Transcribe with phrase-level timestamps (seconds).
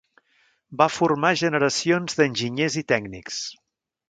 [0.81, 3.45] Va formar generacions d'enginyers i tècnics.